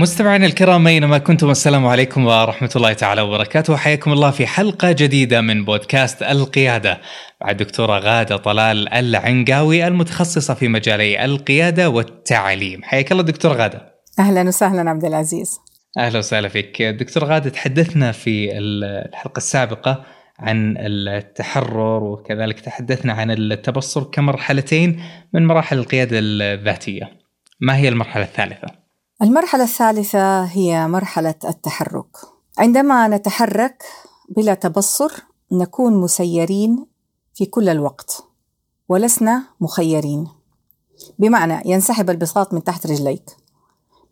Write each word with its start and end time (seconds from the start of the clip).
مستمعينا 0.00 0.46
الكرام 0.46 0.86
أينما 0.86 1.18
كنتم؟ 1.18 1.50
السلام 1.50 1.86
عليكم 1.86 2.26
ورحمة 2.26 2.70
الله 2.76 2.92
تعالى 2.92 3.20
وبركاته. 3.20 3.76
حياكم 3.76 4.12
الله 4.12 4.30
في 4.30 4.46
حلقة 4.46 4.92
جديدة 4.92 5.40
من 5.40 5.64
بودكاست 5.64 6.22
القيادة. 6.22 7.00
مع 7.40 7.50
الدكتورة 7.50 7.98
غادة 7.98 8.36
طلال 8.36 8.88
العنقاوي 8.88 9.86
المتخصصة 9.86 10.54
في 10.54 10.68
مجالي 10.68 11.24
القيادة 11.24 11.90
والتعليم. 11.90 12.82
حياك 12.82 13.12
الله 13.12 13.22
دكتورة 13.22 13.54
غادة. 13.54 13.94
أهلا 14.18 14.42
وسهلا 14.42 14.90
عبد 14.90 15.04
العزيز. 15.04 15.58
أهلا 15.98 16.18
وسهلا 16.18 16.48
فيك. 16.48 16.82
دكتور 16.82 17.24
غادة 17.24 17.50
تحدثنا 17.50 18.12
في 18.12 18.58
الحلقة 18.58 19.38
السابقة 19.38 20.04
عن 20.38 20.76
التحرر 20.78 22.04
وكذلك 22.04 22.60
تحدثنا 22.60 23.12
عن 23.12 23.30
التبصر 23.30 24.04
كمرحلتين 24.04 25.02
من 25.34 25.46
مراحل 25.46 25.78
القيادة 25.78 26.18
الذاتية. 26.22 27.10
ما 27.60 27.76
هي 27.76 27.88
المرحلة 27.88 28.24
الثالثة؟ 28.24 28.79
المرحلة 29.22 29.62
الثالثة 29.64 30.44
هي 30.44 30.88
مرحلة 30.88 31.34
التحرك. 31.44 32.16
عندما 32.58 33.08
نتحرك 33.08 33.84
بلا 34.28 34.54
تبصر 34.54 35.12
نكون 35.52 35.96
مسيرين 35.96 36.86
في 37.34 37.46
كل 37.46 37.68
الوقت 37.68 38.24
ولسنا 38.88 39.42
مخيرين. 39.60 40.28
بمعنى 41.18 41.62
ينسحب 41.64 42.10
البساط 42.10 42.54
من 42.54 42.64
تحت 42.64 42.86
رجليك. 42.86 43.36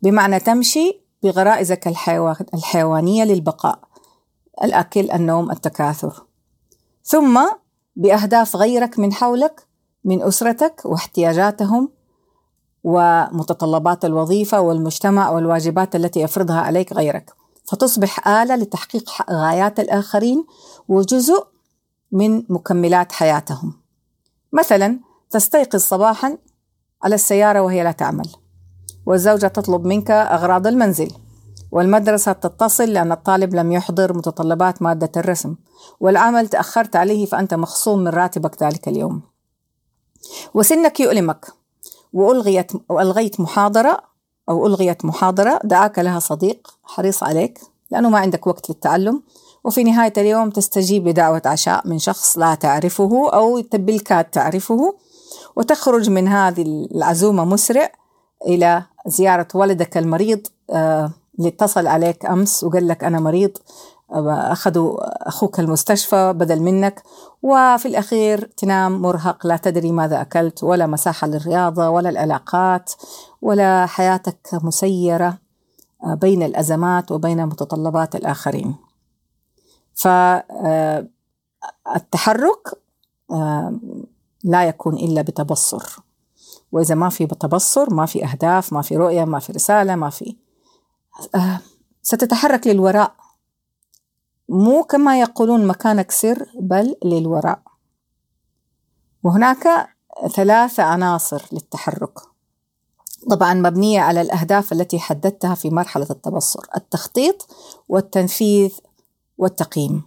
بمعنى 0.01 0.39
تمشي 0.39 1.01
بغرائزك 1.23 1.87
الحيوانية 2.53 3.23
للبقاء. 3.23 3.79
الأكل، 4.63 5.11
النوم، 5.11 5.51
التكاثر. 5.51 6.25
ثم 7.03 7.39
بأهداف 7.95 8.55
غيرك 8.55 8.99
من 8.99 9.13
حولك 9.13 9.67
من 10.03 10.23
أسرتك 10.23 10.81
واحتياجاتهم 10.85 11.89
ومتطلبات 12.83 14.05
الوظيفة 14.05 14.61
والمجتمع 14.61 15.29
والواجبات 15.29 15.95
التي 15.95 16.19
يفرضها 16.19 16.61
عليك 16.61 16.93
غيرك. 16.93 17.33
فتصبح 17.65 18.27
آلة 18.27 18.55
لتحقيق 18.55 19.09
غايات 19.31 19.79
الآخرين 19.79 20.45
وجزء 20.87 21.47
من 22.11 22.43
مكملات 22.49 23.11
حياتهم. 23.11 23.73
مثلا 24.53 24.99
تستيقظ 25.29 25.79
صباحا 25.79 26.37
على 27.03 27.15
السيارة 27.15 27.61
وهي 27.61 27.83
لا 27.83 27.91
تعمل 27.91 28.29
والزوجة 29.05 29.47
تطلب 29.47 29.85
منك 29.85 30.11
أغراض 30.11 30.67
المنزل 30.67 31.11
والمدرسة 31.71 32.31
تتصل 32.31 32.83
لأن 32.83 33.11
الطالب 33.11 33.55
لم 33.55 33.71
يحضر 33.71 34.13
متطلبات 34.13 34.81
مادة 34.81 35.11
الرسم 35.17 35.55
والعمل 35.99 36.47
تأخرت 36.47 36.95
عليه 36.95 37.25
فأنت 37.25 37.53
مخصوم 37.53 37.99
من 37.99 38.07
راتبك 38.07 38.63
ذلك 38.63 38.87
اليوم. 38.87 39.21
وسنك 40.53 40.99
يؤلمك. 40.99 41.58
وألغيت 42.13 42.71
وألغيت 42.89 43.39
محاضرة 43.39 43.97
أو 44.49 44.67
ألغيت 44.67 45.05
محاضرة. 45.05 45.59
دعاك 45.63 45.99
لها 45.99 46.19
صديق. 46.19 46.67
حريص 46.83 47.23
عليك. 47.23 47.59
لأنه 47.91 48.09
ما 48.09 48.19
عندك 48.19 48.47
وقت 48.47 48.69
للتعلم. 48.69 49.21
وفي 49.63 49.83
نهاية 49.83 50.13
اليوم 50.17 50.49
تستجيب 50.49 51.07
لدعوة 51.07 51.41
عشاء 51.45 51.87
من 51.87 51.99
شخص 51.99 52.37
لا 52.37 52.55
تعرفه 52.55 53.29
أو 53.33 53.63
بالكاد 53.73 54.25
تعرفه. 54.25 54.95
وتخرج 55.55 56.09
من 56.09 56.27
هذه 56.27 56.61
العزومة 56.95 57.45
مسرع 57.45 57.91
إلى 58.47 58.83
زيارة 59.07 59.47
ولدك 59.53 59.97
المريض. 59.97 60.47
آه، 60.69 61.11
اللي 61.39 61.49
اتصل 61.49 61.87
عليك 61.87 62.25
أمس 62.25 62.63
وقال 62.63 62.87
لك 62.87 63.03
أنا 63.03 63.19
مريض. 63.19 63.51
أخذوا 64.11 65.27
أخوك 65.27 65.59
المستشفى 65.59 66.33
بدل 66.33 66.61
منك 66.61 67.03
وفي 67.41 67.85
الأخير 67.85 68.45
تنام 68.57 69.01
مرهق 69.01 69.47
لا 69.47 69.57
تدري 69.57 69.91
ماذا 69.91 70.21
أكلت 70.21 70.63
ولا 70.63 70.87
مساحة 70.87 71.27
للرياضة 71.27 71.89
ولا 71.89 72.09
العلاقات 72.09 72.91
ولا 73.41 73.85
حياتك 73.85 74.49
مسيرة 74.53 75.37
آه، 76.03 76.13
بين 76.13 76.43
الأزمات 76.43 77.11
وبين 77.11 77.45
متطلبات 77.45 78.15
الآخرين. 78.15 78.75
فالتحرك 79.95 81.09
آه، 83.31 83.33
آه، 83.33 83.79
لا 84.43 84.63
يكون 84.67 84.95
إلا 84.95 85.21
بتبصر. 85.21 85.99
وإذا 86.71 86.95
ما 86.95 87.09
في 87.09 87.27
تبصر 87.27 87.93
ما 87.93 88.05
في 88.05 88.25
أهداف 88.25 88.73
ما 88.73 88.81
في 88.81 88.97
رؤية 88.97 89.25
ما 89.25 89.39
في 89.39 89.51
رسالة 89.51 89.95
ما 89.95 90.09
في 90.09 90.35
ستتحرك 92.01 92.67
للوراء. 92.67 93.15
مو 94.49 94.83
كما 94.83 95.19
يقولون 95.19 95.67
مكانك 95.67 96.11
سر 96.11 96.45
بل 96.59 96.95
للوراء. 97.05 97.61
وهناك 99.23 99.89
ثلاث 100.35 100.79
عناصر 100.79 101.41
للتحرك. 101.51 102.19
طبعا 103.29 103.53
مبنية 103.53 103.99
على 103.99 104.21
الأهداف 104.21 104.71
التي 104.71 104.99
حددتها 104.99 105.55
في 105.55 105.69
مرحلة 105.69 106.07
التبصر 106.09 106.59
التخطيط 106.75 107.47
والتنفيذ 107.89 108.71
والتقييم. 109.37 110.03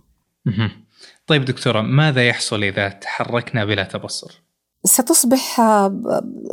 طيب 1.26 1.44
دكتورة 1.44 1.80
ماذا 1.80 2.28
يحصل 2.28 2.62
إذا 2.62 2.88
تحركنا 2.88 3.64
بلا 3.64 3.82
تبصر؟ 3.82 4.42
ستصبح 4.84 5.56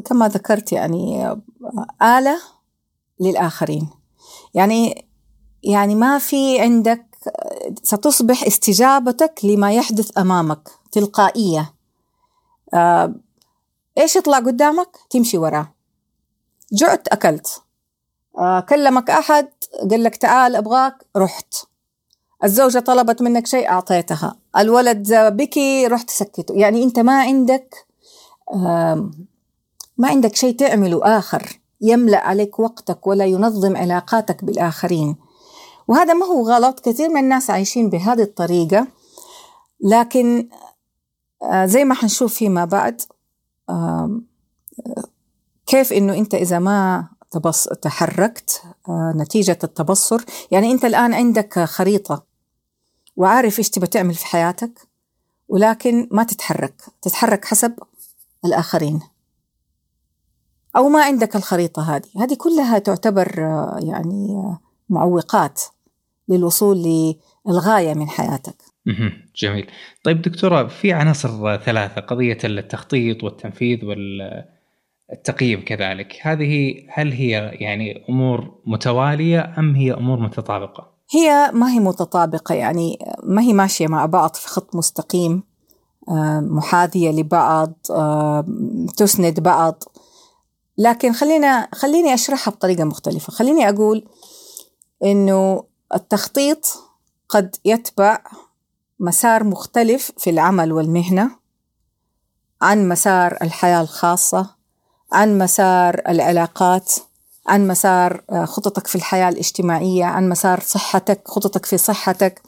كما 0.06 0.27
ذكرت 0.27 0.71
يعني 0.71 1.38
آلة 2.01 2.39
للآخرين. 3.19 3.89
يعني 4.53 5.09
يعني 5.63 5.95
ما 5.95 6.17
في 6.17 6.61
عندك 6.61 7.08
ستصبح 7.84 8.44
استجابتك 8.44 9.40
لما 9.44 9.74
يحدث 9.74 10.18
أمامك 10.18 10.69
تلقائية. 10.91 11.74
آه، 12.74 13.13
إيش 13.97 14.16
يطلع 14.16 14.38
قدامك؟ 14.38 14.97
تمشي 15.09 15.38
وراه. 15.38 15.74
جعت 16.74 17.07
أكلت. 17.07 17.62
آه، 18.38 18.59
كلمك 18.59 19.09
أحد 19.09 19.47
قال 19.91 20.03
لك 20.03 20.16
تعال 20.16 20.56
أبغاك. 20.56 21.06
رحت. 21.18 21.53
الزوجة 22.44 22.80
طلبت 22.80 23.22
منك 23.22 23.47
شيء 23.47 23.69
أعطيتها. 23.69 24.36
الولد 24.57 25.13
بكي 25.13 25.88
رحت 25.88 26.09
سكته. 26.09 26.53
يعني 26.53 26.84
أنت 26.84 27.00
ما 27.00 27.22
عندك 27.22 27.75
ما 29.97 30.07
عندك 30.07 30.36
شيء 30.36 30.56
تعمله 30.56 31.18
آخر. 31.18 31.59
يملأ 31.81 32.28
عليك 32.28 32.59
وقتك 32.59 33.07
ولا 33.07 33.25
ينظم 33.25 33.78
علاقاتك 33.78 34.44
بالآخرين. 34.44 35.16
وهذا 35.89 36.13
ما 36.13 36.25
هو 36.25 36.50
غلط 36.50 36.79
كثير 36.79 37.09
من 37.09 37.17
الناس 37.17 37.50
عايشين 37.50 37.89
بهذه 37.89 38.22
الطريقة. 38.22 38.88
لكن 39.81 40.50
آه، 41.44 41.66
زي 41.66 41.83
ما 41.83 41.95
حنشوف 41.95 42.33
فيما 42.33 42.66
بعد 42.66 43.01
كيف 45.66 45.94
إنه 45.94 46.13
أنت 46.13 46.33
إذا 46.33 46.59
ما 46.59 47.07
تبص 47.31 47.67
تحركت 47.67 48.61
آه، 48.89 49.13
نتيجة 49.16 49.59
التبصر. 49.63 50.25
يعني 50.51 50.72
أنت 50.72 50.85
الآن 50.85 51.13
عندك 51.13 51.59
خريطة 51.59 52.23
وعارف 53.16 53.59
إيش 53.59 53.69
تبى 53.69 53.88
تعمل 53.88 54.13
في 54.13 54.25
حياتك 54.25 54.88
ولكن 55.47 56.07
ما 56.11 56.23
تتحرك. 56.23 56.81
تتحرك 57.01 57.45
حسب 57.45 57.73
الآخرين. 58.45 59.00
أو 60.75 60.89
ما 60.89 61.03
عندك 61.03 61.35
الخريطة 61.35 61.95
هذه. 61.95 62.09
هذه 62.17 62.33
كلها 62.33 62.79
تعتبر 62.79 63.33
آه، 63.38 63.79
يعني 63.81 64.57
معوقات. 64.89 65.61
للوصول 66.29 66.78
للغاية 67.47 67.94
من 67.94 68.09
حياتك. 68.09 68.56
جميل. 69.35 69.67
طيب 70.03 70.22
دكتورة 70.22 70.67
في 70.67 70.94
عناصر 70.94 71.57
ثلاثة 71.57 72.01
قضية 72.01 72.38
التخطيط 72.44 73.24
والتنفيذ 73.24 73.80
والتقييم 73.86 75.65
كذلك 75.65 76.19
هذه 76.21 76.74
هل 76.89 77.12
هي 77.12 77.31
يعني 77.53 78.06
أمور 78.09 78.62
متوالية 78.65 79.53
أم 79.57 79.75
هي 79.75 79.94
أمور 79.94 80.19
متطابقة؟ 80.19 81.00
هي 81.12 81.51
ما 81.53 81.71
هي 81.71 81.80
متطابقة 81.80 82.56
يعني 82.56 83.00
ما 83.24 83.42
هي 83.42 83.53
ماشية 83.53 83.88
مع 83.88 84.06
بعض 84.06 84.36
في 84.36 84.48
خط 84.48 84.75
مستقيم 84.75 85.44
آه، 86.09 86.39
محاذية 86.39 87.12
لبعض 87.12 87.74
آه، 87.92 88.45
تسند 88.98 89.39
بعض. 89.39 89.83
لكن 90.77 91.13
خلينا 91.13 91.68
خليني 91.74 92.13
أشرحها 92.13 92.51
بطريقة 92.51 92.83
مختلفة. 92.83 93.33
خليني 93.33 93.69
أقول 93.69 94.06
إنه 95.03 95.63
التخطيط 95.94 96.77
قد 97.30 97.56
يتبع 97.65 98.24
مسار 99.00 99.44
مختلف 99.44 100.12
في 100.18 100.30
العمل 100.30 100.71
والمهنة 100.71 101.31
عن 102.62 102.89
مسار 102.89 103.38
الحياة 103.41 103.81
الخاصة 103.81 104.56
عن 105.12 105.38
مسار 105.38 106.01
العلاقات 106.07 106.94
عن 107.47 107.68
مسار 107.68 108.24
آه، 108.30 108.45
خططك 108.45 108.88
في 108.88 108.95
الحياة 108.95 109.30
الاجتماعية 109.30 110.06
عن 110.06 110.30
مسار 110.30 110.59
صحتك 110.59 111.27
خططك 111.27 111.65
في 111.65 111.77
صحتك. 111.77 112.41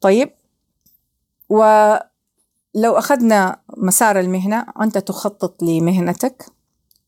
طيب 0.00 0.30
ولو 1.48 1.98
أخذنا 2.76 3.60
مسار 3.76 4.20
المهنة 4.20 4.66
أنت 4.80 4.98
تخطط 4.98 5.62
لمهنتك 5.62 6.46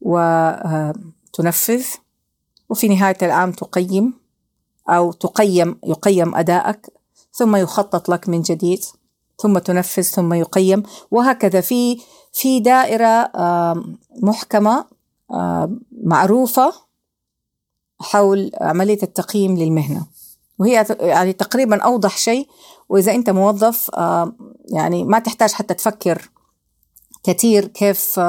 وتنفذ 0.00 1.84
وفي 2.68 2.88
نهاية 2.88 3.16
العام 3.22 3.52
تقيم. 3.52 4.25
أو 4.88 5.12
تقيم 5.12 5.78
يقيم 5.84 6.34
أدائك 6.34 6.86
ثم 7.32 7.56
يخطط 7.56 8.08
لك 8.08 8.28
من 8.28 8.42
جديد 8.42 8.84
ثم 9.38 9.58
تنفذ 9.58 10.02
ثم 10.02 10.32
يقيم 10.32 10.82
وهكذا. 11.10 11.60
في 11.60 12.00
في 12.32 12.60
دائرة 12.60 13.30
محكمة 14.22 14.84
معروفة 16.04 16.72
حول 18.00 18.50
عملية 18.60 18.98
التقييم 19.02 19.56
للمهنة. 19.56 20.06
وهي 20.58 20.86
يعني 21.00 21.32
تقريبا 21.32 21.82
أوضح 21.82 22.18
شيء 22.18 22.48
وإذا 22.88 23.14
أنت 23.14 23.30
موظف 23.30 23.90
يعني 24.72 25.04
ما 25.04 25.18
تحتاج 25.18 25.52
حتى 25.52 25.74
تفكر 25.74 26.30
كثير 27.24 27.66
كيف 27.66 28.20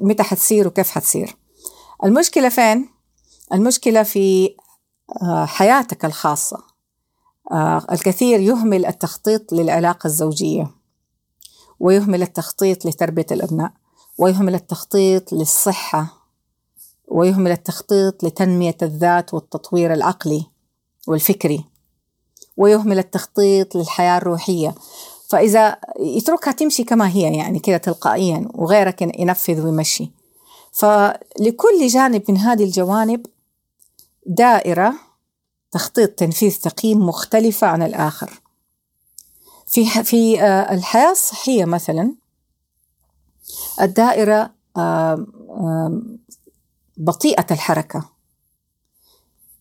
متى 0.00 0.22
حتصير 0.22 0.68
وكيف 0.68 0.90
حتصير. 0.90 1.36
المشكلة 2.04 2.48
فين؟ 2.48 2.88
المشكلة 3.52 4.02
في 4.02 4.56
حياتك 5.44 6.04
الخاصة. 6.04 6.72
الكثير 7.92 8.40
يهمل 8.40 8.86
التخطيط 8.86 9.52
للعلاقة 9.52 10.06
الزوجية 10.06 10.70
ويهمل 11.80 12.22
التخطيط 12.22 12.86
لتربية 12.86 13.26
الأبناء 13.30 13.72
ويهمل 14.18 14.54
التخطيط 14.54 15.32
للصحة 15.32 16.06
ويهمل 17.08 17.50
التخطيط 17.50 18.24
لتنمية 18.24 18.76
الذات 18.82 19.34
والتطوير 19.34 19.92
العقلي 19.92 20.46
والفكري 21.08 21.64
ويهمل 22.56 22.98
التخطيط 22.98 23.76
للحياة 23.76 24.16
الروحية. 24.18 24.74
فإذا 25.28 25.76
يتركها 26.00 26.52
تمشي 26.52 26.84
كما 26.84 27.08
هي 27.08 27.36
يعني 27.36 27.58
كده 27.58 27.76
تلقائيا 27.76 28.48
وغيرك 28.54 29.02
ينفذ 29.02 29.60
ويمشي. 29.66 30.10
فلكل 30.72 31.86
جانب 31.86 32.22
من 32.28 32.36
هذه 32.36 32.64
الجوانب 32.64 33.26
دائرة 34.26 34.94
تخطيط 35.70 36.10
تنفيذ 36.10 36.60
تقييم 36.60 36.98
مختلفة 36.98 37.66
عن 37.66 37.82
الآخر. 37.82 38.40
في 39.66 40.04
في 40.04 40.42
آه، 40.42 40.74
الحياة 40.74 41.10
الصحية 41.10 41.64
مثلا 41.64 42.14
الدائرة 43.80 44.50
بطيئة 46.96 47.46
الحركة. 47.50 48.08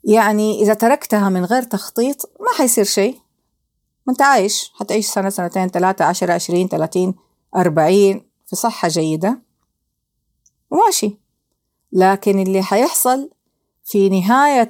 يعني 0.03 0.61
إذا 0.61 0.73
تركتها 0.73 1.29
من 1.29 1.45
غير 1.45 1.63
تخطيط 1.63 2.31
ما 2.39 2.57
حيصير 2.57 2.83
شيء. 2.83 3.19
ما 4.07 4.13
أنت 4.13 4.21
عايش 4.21 4.71
حتعيش 4.75 5.07
سنة 5.07 5.29
سنتين 5.29 5.67
ثلاثة 5.67 6.05
عشرة 6.05 6.33
عشرين 6.33 6.67
ثلاثين 6.67 7.15
أربعين 7.55 8.29
في 8.45 8.55
صحة 8.55 8.87
جيدة. 8.87 9.41
وماشي 10.71 11.17
لكن 11.91 12.39
اللي 12.39 12.63
حيحصل 12.63 13.29
في 13.83 14.09
نهاية 14.09 14.69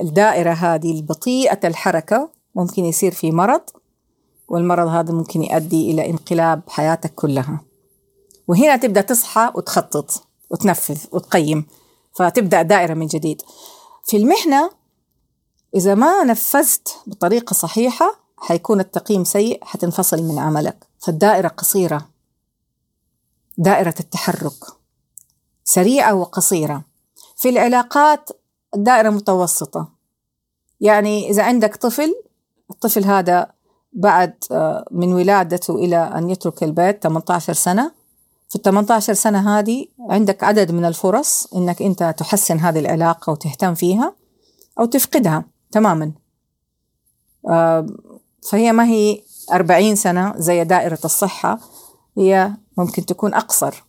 الدائرة 0.00 0.52
هذه 0.52 0.92
البطيئة 0.92 1.68
الحركة 1.68 2.30
ممكن 2.54 2.84
يصير 2.84 3.12
في 3.12 3.30
مرض 3.32 3.62
والمرض 4.48 4.86
هذا 4.88 5.12
ممكن 5.12 5.42
يؤدي 5.42 5.90
إلى 5.90 6.10
انقلاب 6.10 6.62
حياتك 6.68 7.14
كلها. 7.14 7.60
وهنا 8.48 8.76
تبدأ 8.76 9.00
تصحى 9.00 9.52
وتخطط 9.54 10.26
وتنفذ 10.50 10.98
وتقيم 11.12 11.66
فتبدأ 12.12 12.62
دائرة 12.62 12.94
من 12.94 13.06
جديد. 13.06 13.42
في 14.04 14.16
المهنة 14.16 14.70
إذا 15.74 15.94
ما 15.94 16.24
نفذت 16.24 16.96
بطريقة 17.06 17.54
صحيحة 17.54 18.22
حيكون 18.38 18.80
التقييم 18.80 19.24
سيء 19.24 19.64
حتنفصل 19.64 20.22
من 20.22 20.38
عملك. 20.38 20.86
فالدائرة 20.98 21.48
قصيرة. 21.48 22.08
دائرة 23.58 23.94
التحرك. 24.00 24.64
سريعة 25.64 26.14
وقصيرة. 26.14 26.91
في 27.42 27.48
العلاقات 27.48 28.30
الدائرة 28.74 29.10
متوسطة. 29.10 29.88
يعني 30.80 31.30
إذا 31.30 31.42
عندك 31.42 31.76
طفل 31.76 32.14
الطفل 32.70 33.04
هذا 33.04 33.50
بعد 33.92 34.34
آه، 34.52 34.84
من 34.90 35.12
ولادته 35.12 35.74
إلى 35.74 35.96
أن 35.96 36.30
يترك 36.30 36.62
البيت 36.62 37.02
18 37.02 37.52
سنة. 37.52 37.92
في 38.48 38.56
ال 38.56 38.62
18 38.62 39.14
سنة 39.14 39.58
هذه 39.58 39.86
عندك 40.00 40.44
عدد 40.44 40.72
من 40.72 40.84
الفرص 40.84 41.54
إنك 41.54 41.82
أنت 41.82 42.14
تحسن 42.18 42.58
هذه 42.58 42.78
العلاقة 42.78 43.32
وتهتم 43.32 43.74
فيها 43.74 44.14
أو 44.78 44.84
تفقدها 44.84 45.44
تماما. 45.72 46.12
آه، 47.48 47.86
فهي 48.50 48.72
ما 48.72 48.84
هي 48.84 49.22
40 49.52 49.96
سنة 49.96 50.34
زي 50.36 50.64
دائرة 50.64 50.98
الصحة 51.04 51.58
هي 52.18 52.52
ممكن 52.76 53.06
تكون 53.06 53.34
أقصر. 53.34 53.84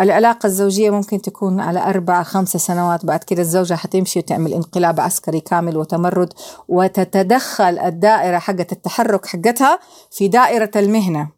العلاقة 0.00 0.46
الزوجية 0.46 0.90
ممكن 0.90 1.22
تكون 1.22 1.60
على 1.60 1.80
أربع 1.80 2.22
خمسة 2.22 2.58
سنوات. 2.58 3.06
بعد 3.06 3.24
كده 3.24 3.42
الزوجة 3.42 3.74
حتمشي 3.74 4.18
وتعمل 4.18 4.54
انقلاب 4.54 5.00
عسكري 5.00 5.40
كامل 5.40 5.76
وتمرد 5.76 6.32
وتتدخل 6.68 7.78
الدائرة 7.78 8.38
حقة 8.38 8.66
التحرك 8.72 9.26
حقتها 9.26 9.78
في 10.10 10.28
دائرة 10.28 10.70
المهنة 10.76 11.28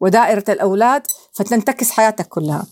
ودائرة 0.00 0.44
الأولاد 0.48 1.02
فتنتكس 1.32 1.90
حياتك 1.90 2.28
كلها. 2.28 2.66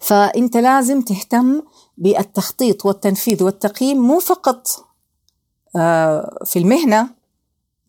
فأنت 0.00 0.56
لازم 0.56 1.02
تهتم 1.02 1.62
بالتخطيط 1.98 2.86
والتنفيذ 2.86 3.42
والتقييم 3.42 3.98
مو 3.98 4.18
فقط 4.18 4.86
آه، 5.76 6.38
في 6.44 6.58
المهنة 6.58 7.08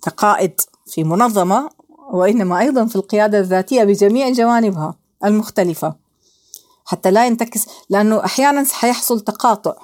كقائد 0.04 0.62
في 0.86 1.04
منظمة 1.04 1.70
وإنما 2.14 2.60
أيضا 2.60 2.86
في 2.86 2.96
القيادة 2.96 3.40
الذاتية 3.40 3.84
بجميع 3.84 4.30
جوانبها 4.30 4.96
المختلفة. 5.26 6.07
حتى 6.88 7.12
لا 7.12 7.28
ينتكس 7.28 7.66
لأنه 7.90 8.26
أحيانا 8.26 8.66
حيحصل 8.72 9.20
تقاطع 9.20 9.76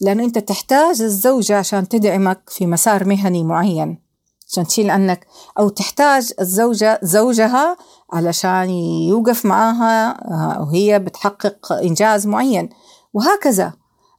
لأنه 0.00 0.24
أنت 0.24 0.38
تحتاج 0.38 1.02
الزوجة 1.02 1.58
عشان 1.58 1.88
تدعمك 1.88 2.40
في 2.48 2.66
مسار 2.66 3.04
مهني 3.04 3.44
معين. 3.44 4.04
عشان 4.48 4.66
تشيل 4.66 4.90
عنك. 4.90 5.26
أو 5.58 5.68
تحتاج 5.68 6.32
الزوجة 6.40 7.00
زوجها 7.02 7.76
علشان 8.12 8.70
يوقف 9.08 9.46
معاها 9.46 10.10
آه، 10.10 10.62
وهي 10.62 10.98
بتحقق 10.98 11.72
إنجاز 11.72 12.26
معين. 12.26 12.68
وهكذا 13.14 13.72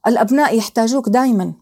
الأبناء 0.06 0.58
يحتاجوك 0.58 1.08
دائما 1.08 1.52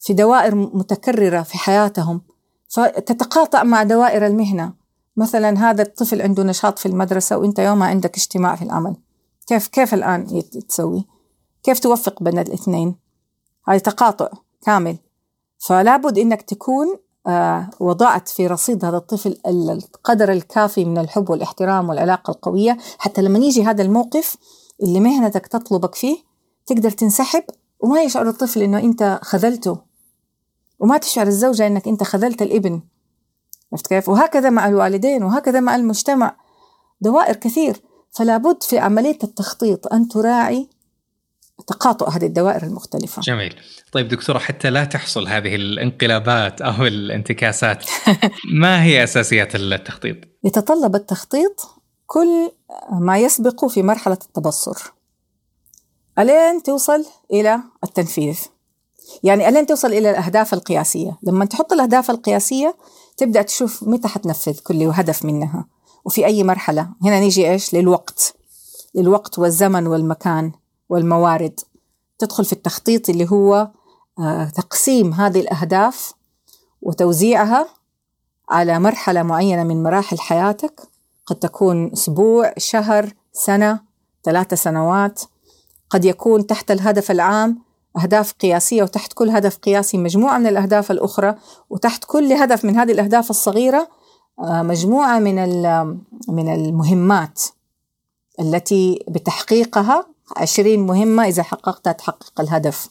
في 0.00 0.12
دوائر 0.12 0.54
متكررة 0.54 1.42
في 1.42 1.58
حياتهم. 1.58 2.22
فتتقاطع 2.68 3.62
مع 3.62 3.82
دوائر 3.82 4.26
المهنة. 4.26 4.72
مثلا 5.16 5.70
هذا 5.70 5.82
الطفل 5.82 6.22
عنده 6.22 6.42
نشاط 6.42 6.78
في 6.78 6.86
المدرسة 6.86 7.36
وأنت 7.36 7.58
يومها 7.58 7.88
عندك 7.88 8.16
اجتماع 8.16 8.56
في 8.56 8.62
العمل. 8.62 8.96
كيف 9.50 9.68
كيف 9.68 9.94
الآن 9.94 10.42
تسوي؟ 10.68 11.04
كيف 11.62 11.78
توفق 11.78 12.22
بين 12.22 12.38
الاثنين؟ 12.38 12.96
هذا 13.68 13.78
تقاطع 13.78 14.28
كامل. 14.62 14.96
فلا 15.58 15.96
بد 15.96 16.18
إنك 16.18 16.42
تكون 16.42 16.98
آه 17.26 17.70
وضعت 17.80 18.28
في 18.28 18.46
رصيد 18.46 18.84
هذا 18.84 18.96
الطفل 18.96 19.36
القدر 19.46 20.32
الكافي 20.32 20.84
من 20.84 20.98
الحب 20.98 21.30
والاحترام 21.30 21.88
والعلاقة 21.88 22.30
القوية. 22.30 22.78
حتى 22.98 23.22
لما 23.22 23.38
يجي 23.38 23.64
هذا 23.64 23.82
الموقف 23.82 24.36
اللي 24.82 25.00
مهنتك 25.00 25.46
تطلبك 25.46 25.94
فيه 25.94 26.16
تقدر 26.66 26.90
تنسحب 26.90 27.44
وما 27.80 28.02
يشعر 28.02 28.28
الطفل 28.28 28.62
إنه 28.62 28.78
أنت 28.78 29.20
خذلته. 29.22 29.78
وما 30.78 30.98
تشعر 30.98 31.26
الزوجة 31.26 31.66
إنك 31.66 31.88
أنت 31.88 32.02
خذلت 32.02 32.42
الإبن. 32.42 32.80
عرفت 33.72 33.86
كيف؟ 33.86 34.08
وهكذا 34.08 34.50
مع 34.50 34.68
الوالدين 34.68 35.22
وهكذا 35.22 35.60
مع 35.60 35.76
المجتمع. 35.76 36.36
دوائر 37.00 37.36
كثير. 37.36 37.89
فلا 38.10 38.36
بد 38.36 38.62
في 38.62 38.78
عملية 38.78 39.18
التخطيط 39.24 39.92
أن 39.92 40.08
تراعي 40.08 40.68
تقاطع 41.66 42.08
هذه 42.08 42.26
الدوائر 42.26 42.62
المختلفة. 42.62 43.22
جميل. 43.22 43.54
طيب 43.92 44.08
دكتورة 44.08 44.38
حتى 44.38 44.70
لا 44.70 44.84
تحصل 44.84 45.28
هذه 45.28 45.54
الانقلابات 45.54 46.62
أو 46.62 46.86
الانتكاسات 46.86 47.84
ما 48.62 48.82
هي 48.82 49.04
أساسيات 49.04 49.54
التخطيط؟ 49.54 50.16
يتطلب 50.44 50.94
التخطيط 50.94 51.68
كل 52.06 52.52
ما 52.92 53.18
يسبق 53.18 53.66
في 53.66 53.82
مرحلة 53.82 54.18
التبصر. 54.26 54.92
ألين 56.18 56.62
توصل 56.62 57.04
إلى 57.32 57.60
التنفيذ. 57.84 58.38
يعني 59.22 59.48
ألين 59.48 59.66
توصل 59.66 59.88
إلى 59.88 60.10
الأهداف 60.10 60.54
القياسية. 60.54 61.18
لما 61.22 61.44
تحط 61.44 61.72
الأهداف 61.72 62.10
القياسية 62.10 62.76
تبدأ 63.16 63.42
تشوف 63.42 63.82
متى 63.82 64.08
حتنفذ 64.08 64.58
كل 64.58 64.82
هدف 64.82 65.24
منها. 65.24 65.64
وفي 66.04 66.26
أي 66.26 66.44
مرحلة. 66.44 66.88
هنا 67.02 67.20
نيجي 67.20 67.50
إيش؟ 67.50 67.74
للوقت. 67.74 68.34
للوقت 68.94 69.38
والزمن 69.38 69.86
والمكان 69.86 70.52
والموارد. 70.88 71.60
تدخل 72.18 72.44
في 72.44 72.52
التخطيط 72.52 73.10
اللي 73.10 73.30
هو 73.30 73.70
آه، 74.18 74.44
تقسيم 74.44 75.12
هذه 75.12 75.40
الأهداف 75.40 76.12
وتوزيعها 76.82 77.68
على 78.48 78.78
مرحلة 78.78 79.22
معينة 79.22 79.64
من 79.64 79.82
مراحل 79.82 80.18
حياتك. 80.18 80.80
قد 81.26 81.36
تكون 81.36 81.92
أسبوع 81.92 82.54
شهر 82.58 83.12
سنة 83.32 83.80
ثلاثة 84.24 84.56
سنوات. 84.56 85.22
قد 85.90 86.04
يكون 86.04 86.46
تحت 86.46 86.70
الهدف 86.70 87.10
العام 87.10 87.70
أهداف 87.96 88.32
قياسية 88.32 88.82
وتحت 88.82 89.12
كل 89.12 89.30
هدف 89.30 89.56
قياسي 89.56 89.98
مجموعة 89.98 90.38
من 90.38 90.46
الأهداف 90.46 90.90
الأخرى 90.90 91.34
وتحت 91.70 92.04
كل 92.04 92.32
هدف 92.32 92.64
من 92.64 92.76
هذه 92.76 92.92
الأهداف 92.92 93.30
الصغيرة 93.30 93.88
مجموعة 94.40 95.18
من 95.18 95.34
من 96.28 96.54
المهمات 96.54 97.42
التي 98.40 99.04
بتحقيقها 99.08 100.06
عشرين 100.36 100.86
مهمة 100.86 101.28
إذا 101.28 101.42
حققتها 101.42 101.92
تحقق 101.92 102.40
الهدف. 102.40 102.88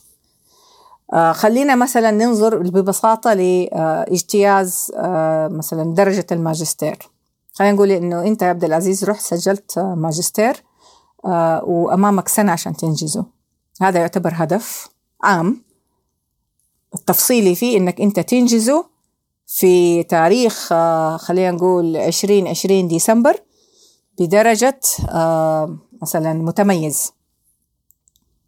آه، 1.14 1.32
خلينا 1.32 1.76
مثلا 1.76 2.12
ننظر 2.12 2.58
ببساطة 2.58 3.34
لإجتياز 3.34 4.92
آه، 4.96 5.48
مثلا 5.48 5.94
درجة 5.94 6.26
الماجستير. 6.32 6.98
خلينا 7.54 7.74
نقول 7.74 7.92
إنه 7.92 8.28
أنت 8.28 8.42
يا 8.42 8.48
عبد 8.48 8.64
العزيز 8.64 9.04
رحت 9.04 9.22
سجلت 9.22 9.80
ماجستير 9.80 10.64
وأمامك 11.64 12.28
سنة 12.28 12.52
عشان 12.52 12.76
تنجزه. 12.76 13.26
هذا 13.82 14.00
يعتبر 14.00 14.32
هدف 14.36 14.90
عام. 15.24 15.64
التفصيلي 16.96 17.56
فيه 17.56 17.78
إنك 17.78 18.02
أنت 18.02 18.20
تنجزه 18.20 18.86
في 19.52 20.04
تاريخ 20.04 20.70
آه، 20.72 21.18
خلينا 21.18 21.52
نقول 21.52 21.98
عشرين 21.98 22.48
عشرين 22.48 22.88
ديسمبر 22.88 23.42
بدرجة 24.20 24.80
آه، 25.10 25.78
مثلا 26.02 26.34
متميز. 26.34 27.12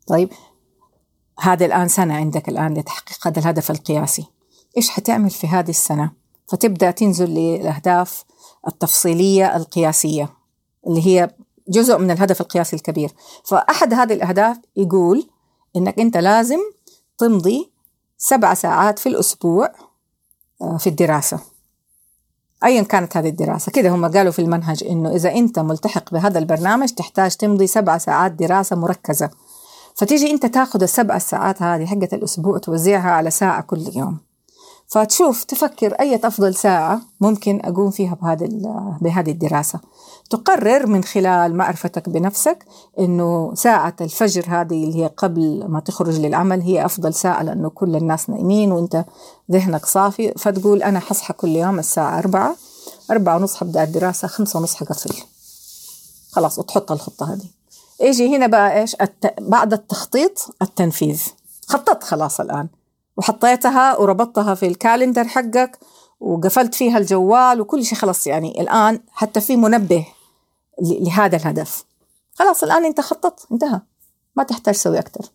طيب 0.08 0.30
هذا 1.40 1.66
الآن 1.66 1.88
سنة 1.88 2.14
عندك 2.14 2.50
الآن 2.50 2.74
لتحقيق 2.74 3.28
هذا 3.28 3.40
الهدف 3.40 3.72
القياسي. 3.72 4.26
إيش 4.78 4.90
حتعمل 4.90 5.30
في 5.30 5.48
هذه 5.48 5.70
السنة؟ 5.70 6.12
فتبدأ 6.48 6.92
تنزل 6.92 7.30
للأهداف 7.30 8.24
التفصيلية 8.68 9.56
القياسية 9.56 10.30
اللي 10.88 11.06
هي 11.08 11.30
جزء 11.68 11.98
من 11.98 12.12
الهدف 12.12 12.42
القياسي 12.42 12.76
الكبير. 12.76 13.12
فأحد 13.46 13.94
هذه 13.94 14.14
الأهداف 14.14 14.58
يقول 14.76 15.30
إنك 15.76 16.00
أنت 16.00 16.18
لازم 16.18 16.60
تمضي 17.18 17.72
سبع 18.18 18.54
ساعات 18.54 19.00
في 19.00 19.10
الأسبوع 19.10 19.72
في 20.80 20.88
الدراسة. 20.88 21.40
أيا 22.64 22.82
كانت 22.82 23.18
هذه 23.18 23.30
الدراسة. 23.30 23.72
كده 23.72 23.90
هم 23.90 24.06
قالوا 24.06 24.32
في 24.32 24.40
المنهج 24.40 24.84
إنه 24.84 25.16
إذا 25.16 25.32
أنت 25.32 25.60
ملتحق 25.60 26.14
بهذا 26.14 26.40
البرنامج 26.40 26.90
تحتاج 26.90 27.36
تمضي 27.36 27.68
سبع 27.68 27.98
ساعات 27.98 28.32
دراسة 28.32 28.76
مركزة. 28.76 29.30
فتيجي 29.96 30.32
أنت 30.32 30.46
تاخذ 30.46 30.84
السبع 30.84 31.18
ساعات 31.18 31.62
هذه 31.62 31.86
حقة 31.86 32.10
الأسبوع 32.14 32.58
توزعها 32.58 33.12
على 33.12 33.32
ساعة 33.32 33.62
كل 33.62 33.84
يوم. 33.96 34.18
فتشوف 34.88 35.44
تفكر 35.44 35.94
أي 35.94 36.16
أفضل 36.16 36.56
ساعة 36.56 37.02
ممكن 37.22 37.62
أقوم 37.64 37.92
فيها 37.92 38.18
بهذه 39.02 39.32
الدراسة. 39.32 39.80
تقرر 40.32 40.88
من 40.88 41.04
خلال 41.04 41.56
معرفتك 41.56 42.10
بنفسك 42.10 42.66
إنه 43.00 43.52
ساعة 43.56 43.96
الفجر 44.02 44.44
هذه 44.48 44.84
اللي 44.84 45.04
هي 45.04 45.12
قبل 45.18 45.66
ما 45.68 45.80
تخرج 45.80 46.20
للعمل 46.20 46.62
هي 46.62 46.86
أفضل 46.86 47.14
ساعة 47.14 47.44
لأنه 47.44 47.70
كل 47.70 47.96
الناس 47.96 48.30
نايمين 48.30 48.72
وأنت 48.72 49.06
ذهنك 49.52 49.86
صافي 49.86 50.34
فتقول 50.38 50.84
أنا 50.84 51.00
حصحى 51.00 51.34
كل 51.34 51.48
يوم 51.56 51.80
الساعة 51.80 52.20
أربعة 52.20 52.56
أربعة 53.12 53.36
ونص 53.36 53.56
حبدأ 53.56 53.84
الدراسة 53.84 54.28
خمسة 54.28 54.60
ونص 54.60 54.76
حقفل. 54.76 55.14
خلاص 56.32 56.60
وتحط 56.60 56.92
الخطة 56.92 57.34
هذه. 57.34 57.46
يجي 58.02 58.36
هنا 58.36 58.48
بقى 58.48 58.82
إيش؟ 58.82 58.96
الت... 59.02 59.34
بعد 59.42 59.74
التخطيط 59.74 60.56
التنفيذ. 60.62 61.22
خططت 61.68 62.04
خلاص 62.04 62.40
الآن. 62.40 62.68
وحطيتها 63.18 63.98
وربطتها 63.98 64.56
في 64.56 64.68
الكالندر 64.68 65.28
حقك 65.28 65.80
وقفلت 66.20 66.76
فيها 66.76 66.98
الجوال 66.98 67.62
وكل 67.62 67.86
شيء 67.86 67.98
خلاص 67.98 68.28
يعني 68.28 68.62
الآن 68.62 69.00
حتى 69.12 69.42
في 69.42 69.56
منبه 69.56 70.06
لهذا 70.82 71.38
الهدف. 71.38 71.86
خلاص 72.34 72.64
الآن 72.64 72.86
أنت 72.86 73.02
خططت 73.02 73.48
انتهى. 73.52 73.82
ما 74.36 74.44
تحتاج 74.44 74.74
تسوي 74.74 75.00
أكثر. 75.00 75.26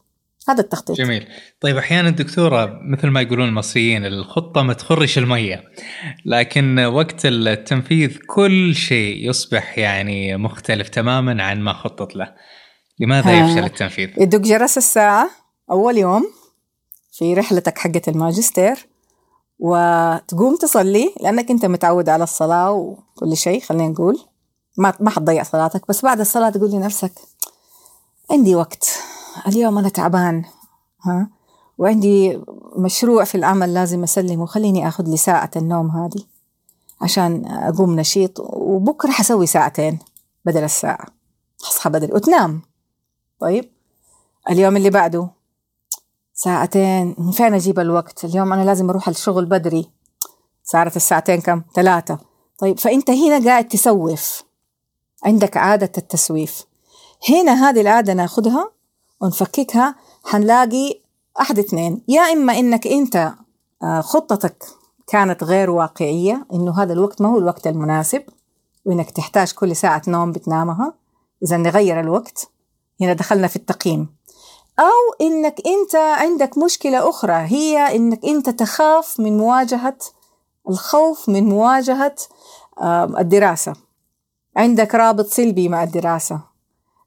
هذا 0.48 0.60
التخطيط. 0.60 0.96
جميل. 0.96 1.28
طيب 1.60 1.76
أحيانا 1.76 2.10
دكتورة 2.10 2.80
مثل 2.82 3.08
ما 3.08 3.20
يقولون 3.20 3.48
المصريين 3.48 4.06
الخطة 4.06 4.62
ما 4.62 4.72
تخرش 4.72 5.18
المية. 5.18 5.64
لكن 6.24 6.78
وقت 6.78 7.26
التنفيذ 7.26 8.18
كل 8.26 8.74
شيء 8.74 9.28
يصبح 9.28 9.78
يعني 9.78 10.36
مختلف 10.36 10.88
تماما 10.88 11.42
عن 11.42 11.60
ما 11.60 11.72
خطط 11.72 12.16
له. 12.16 12.34
لماذا 13.00 13.32
يفشل 13.32 13.64
التنفيذ؟ 13.64 14.08
يدق 14.18 14.38
جرس 14.38 14.78
الساعة 14.78 15.30
أول 15.70 15.98
يوم 15.98 16.30
في 17.12 17.34
رحلتك 17.34 17.78
حقة 17.78 18.02
الماجستير 18.08 18.86
وتقوم 19.58 20.56
تصلي 20.56 21.14
لأنك 21.22 21.50
أنت 21.50 21.66
متعود 21.66 22.08
على 22.08 22.24
الصلاة 22.24 22.72
وكل 22.72 23.36
شيء 23.36 23.60
خلينا 23.60 23.88
نقول. 23.88 24.18
ما 24.76 24.94
ما 25.00 25.10
حتضيع 25.10 25.42
صلاتك 25.42 25.88
بس 25.88 26.02
بعد 26.02 26.20
الصلاة 26.20 26.50
تقول 26.50 26.70
لنفسك 26.70 27.12
عندي 28.30 28.54
وقت 28.54 28.88
اليوم 29.46 29.78
أنا 29.78 29.88
تعبان 29.88 30.44
ها؟ 31.02 31.28
وعندي 31.78 32.40
مشروع 32.76 33.24
في 33.24 33.34
العمل 33.34 33.74
لازم 33.74 34.02
أسلمه 34.02 34.46
خليني 34.46 34.88
أخذ 34.88 35.04
لي 35.04 35.16
ساعة 35.16 35.50
النوم 35.56 35.90
هذه 35.90 36.24
عشان 37.00 37.46
أقوم 37.46 38.00
نشيط 38.00 38.40
وبكرة 38.40 39.10
حسوي 39.10 39.46
ساعتين 39.46 39.98
بدل 40.44 40.64
الساعة 40.64 41.06
أصحى 41.62 41.90
بدري 41.90 42.12
وتنام. 42.12 42.62
طيب 43.40 43.70
اليوم 44.50 44.76
اللي 44.76 44.90
بعده؟ 44.90 45.28
ساعتين 46.34 47.14
من 47.18 47.30
فين 47.30 47.54
أجيب 47.54 47.78
الوقت؟ 47.78 48.24
اليوم 48.24 48.52
أنا 48.52 48.64
لازم 48.64 48.90
أروح 48.90 49.08
الشغل 49.08 49.44
بدري. 49.44 49.90
صارت 50.64 50.96
الساعتين 50.96 51.40
كم؟ 51.40 51.62
ثلاثة. 51.74 52.18
طيب 52.58 52.78
فأنت 52.78 53.10
هنا 53.10 53.44
قاعد 53.44 53.68
تسوف. 53.68 54.42
عندك 55.24 55.56
عادة 55.56 55.92
التسويف. 55.98 56.64
هنا 57.28 57.68
هذه 57.68 57.80
العادة 57.80 58.12
ناخذها 58.12 58.70
ونفككها 59.20 59.94
حنلاقي 60.24 61.00
أحد 61.40 61.58
اثنين. 61.58 62.02
يا 62.08 62.22
إما 62.22 62.58
إنك 62.58 62.86
أنت 62.86 63.32
آه، 63.82 64.00
خطتك 64.00 64.64
كانت 65.06 65.44
غير 65.44 65.70
واقعية 65.70 66.46
إنه 66.52 66.82
هذا 66.82 66.92
الوقت 66.92 67.22
ما 67.22 67.28
هو 67.28 67.38
الوقت 67.38 67.66
المناسب 67.66 68.22
وإنك 68.84 69.10
تحتاج 69.10 69.52
كل 69.52 69.76
ساعة 69.76 70.02
نوم 70.08 70.32
بتنامها 70.32 70.94
إذا 71.42 71.56
نغير 71.56 72.00
الوقت 72.00 72.48
هنا 73.00 73.12
دخلنا 73.12 73.46
في 73.46 73.56
التقييم. 73.56 74.16
أو 74.78 75.26
إنك 75.26 75.60
أنت 75.66 75.96
عندك 75.96 76.58
مشكلة 76.58 77.10
أخرى 77.10 77.32
هي 77.32 77.96
إنك 77.96 78.24
أنت 78.24 78.50
تخاف 78.50 79.20
من 79.20 79.38
مواجهة 79.38 79.98
الخوف 80.68 81.28
من 81.28 81.48
مواجهة 81.48 82.16
الدراسة. 83.18 83.85
عندك 84.56 84.94
رابط 84.94 85.26
سلبي 85.26 85.68
مع 85.68 85.82
الدراسة 85.82 86.40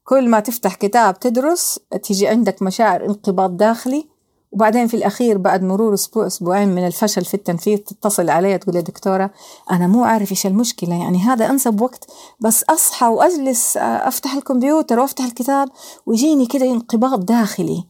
كل 0.04 0.28
ما 0.28 0.40
تفتح 0.40 0.74
كتاب 0.74 1.18
تدرس 1.18 1.80
تيجي 2.02 2.28
عندك 2.28 2.62
مشاعر 2.62 3.06
انقباض 3.06 3.56
داخلي 3.56 4.08
وبعدين 4.52 4.86
في 4.86 4.94
الأخير 4.94 5.38
بعد 5.38 5.62
مرور 5.62 5.94
أسبوع 5.94 6.26
أسبوعين 6.26 6.68
من 6.68 6.86
الفشل 6.86 7.24
في 7.24 7.34
التنفيذ 7.34 7.78
تتصل 7.78 8.30
علي 8.30 8.58
تقول 8.58 8.76
يا 8.76 8.80
دكتورة 8.80 9.30
أنا 9.70 9.86
مو 9.86 10.04
عارف 10.04 10.30
إيش 10.30 10.46
المشكلة 10.46 10.94
يعني 10.94 11.18
هذا 11.18 11.50
أنسب 11.50 11.80
وقت 11.80 12.10
بس 12.40 12.64
أصحى 12.64 13.06
وأجلس 13.06 13.76
أفتح 13.76 14.34
الكمبيوتر 14.34 15.00
وأفتح 15.00 15.24
الكتاب 15.24 15.68
ويجيني 16.06 16.46
كده 16.46 16.66
انقباض 16.66 17.26
داخلي 17.26 17.84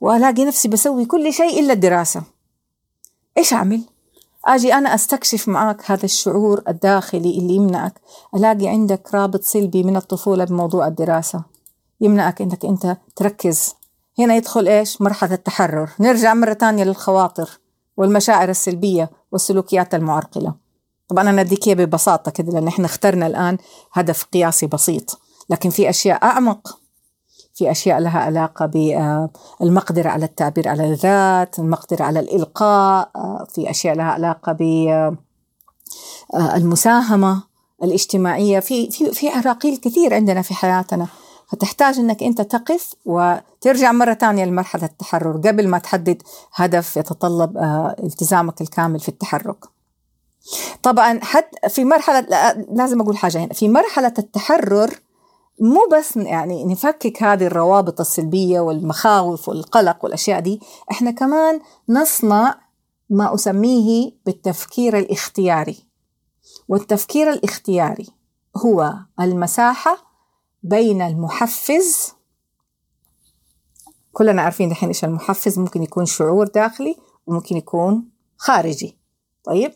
وألاقي 0.00 0.44
نفسي 0.44 0.68
بسوي 0.68 1.04
كل 1.04 1.32
شيء 1.32 1.60
إلا 1.60 1.72
الدراسة 1.72 2.22
إيش 3.38 3.52
أعمل؟ 3.52 3.82
أجي 4.46 4.74
أنا 4.74 4.94
أستكشف 4.94 5.48
معاك 5.48 5.90
هذا 5.90 6.04
الشعور 6.04 6.62
الداخلي 6.68 7.38
اللي 7.38 7.54
يمنعك. 7.54 8.00
ألاقي 8.34 8.68
عندك 8.68 9.14
رابط 9.14 9.42
سلبي 9.42 9.82
من 9.82 9.96
الطفولة 9.96 10.44
بموضوع 10.44 10.86
الدراسة. 10.86 11.44
يمنعك 12.00 12.42
إنك 12.42 12.64
أنت 12.64 12.96
تركز. 13.16 13.74
هنا 14.18 14.34
يدخل 14.34 14.68
إيش؟ 14.68 15.00
مرحلة 15.02 15.34
التحرر. 15.34 15.90
نرجع 16.00 16.34
مرة 16.34 16.52
تانية 16.52 16.84
للخواطر 16.84 17.50
والمشاعر 17.96 18.48
السلبية 18.48 19.10
والسلوكيات 19.32 19.94
المعرقلة. 19.94 20.54
طبعا 21.08 21.30
أنا 21.30 21.40
أديك 21.40 21.68
ببساطة 21.68 22.30
كده 22.30 22.52
لأن 22.52 22.68
إحنا 22.68 22.86
اخترنا 22.86 23.26
الآن 23.26 23.58
هدف 23.92 24.24
قياسي 24.24 24.66
بسيط. 24.66 25.20
لكن 25.50 25.70
في 25.70 25.90
أشياء 25.90 26.24
أعمق. 26.24 26.78
في 27.56 27.70
أشياء 27.70 27.98
لها 27.98 28.18
علاقة 28.18 28.66
بالمقدرة 28.66 30.08
على 30.08 30.24
التعبير 30.24 30.68
على 30.68 30.86
الذات 30.92 31.58
المقدرة 31.58 32.04
على 32.04 32.20
الإلقاء 32.20 33.10
في 33.54 33.70
أشياء 33.70 33.94
لها 33.94 34.04
علاقة 34.04 34.52
بالمساهمة 36.32 37.42
الاجتماعية. 37.82 38.60
في 38.60 38.90
في 38.90 39.12
في 39.12 39.28
عراقيل 39.28 39.76
كثير 39.76 40.14
عندنا 40.14 40.42
في 40.42 40.54
حياتنا. 40.54 41.06
فتحتاج 41.48 41.98
إنك 41.98 42.22
أنت 42.22 42.40
تقف 42.40 42.94
وترجع 43.04 43.92
مرة 43.92 44.14
ثانية 44.14 44.44
لمرحلة 44.44 44.84
التحرر 44.84 45.36
قبل 45.36 45.68
ما 45.68 45.78
تحدد 45.78 46.22
هدف 46.54 46.96
يتطلب 46.96 47.56
آه، 47.56 47.96
التزامك 48.02 48.60
الكامل 48.60 49.00
في 49.00 49.08
التحرك. 49.08 49.64
طبعا 50.82 51.20
حتى 51.22 51.68
في 51.68 51.84
مرحلة 51.84 52.26
لازم 52.72 53.00
أقول 53.00 53.16
حاجة 53.16 53.38
هنا. 53.38 53.54
في 53.54 53.68
مرحلة 53.68 54.14
التحرر 54.18 54.90
مو 55.60 55.88
بس 55.92 56.16
يعني 56.16 56.64
نفكك 56.64 57.22
هذه 57.22 57.46
الروابط 57.46 58.00
السلبية 58.00 58.60
والمخاوف 58.60 59.48
والقلق 59.48 60.04
والأشياء 60.04 60.40
دي 60.40 60.60
إحنا 60.90 61.10
كمان 61.10 61.60
نصنع 61.88 62.60
ما 63.10 63.34
أسميه 63.34 64.12
بالتفكير 64.26 64.98
الاختياري. 64.98 65.86
والتفكير 66.68 67.30
الاختياري 67.30 68.06
هو 68.56 68.94
المساحة 69.20 69.96
بين 70.62 71.02
المحفز 71.02 72.12
كلنا 74.12 74.42
عارفين 74.42 74.68
دحين 74.68 74.88
إيش 74.88 75.04
المحفز 75.04 75.58
ممكن 75.58 75.82
يكون 75.82 76.06
شعور 76.06 76.46
داخلي 76.46 76.96
وممكن 77.26 77.56
يكون 77.56 78.08
خارجي. 78.36 78.98
طيب؟ 79.44 79.72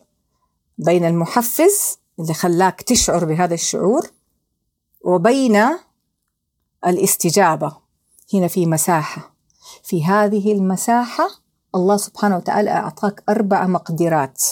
بين 0.77 1.05
المحفز 1.05 1.97
اللي 2.19 2.33
خلاك 2.33 2.81
تشعر 2.81 3.25
بهذا 3.25 3.53
الشعور 3.53 4.07
وبين 5.03 5.61
الاستجابة. 6.85 7.77
هنا 8.33 8.47
في 8.47 8.65
مساحة. 8.65 9.35
في 9.83 10.05
هذه 10.05 10.51
المساحة 10.51 11.27
الله 11.75 11.97
سبحانه 11.97 12.37
وتعالى 12.37 12.69
أعطاك 12.69 13.23
أربع 13.29 13.67
مقدرات. 13.67 14.43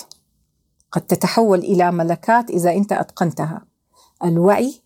قد 0.91 1.01
تتحول 1.01 1.59
إلى 1.59 1.91
ملكات 1.91 2.49
إذا 2.49 2.73
أنت 2.73 2.91
أتقنتها. 2.91 3.65
الوعي 4.23 4.81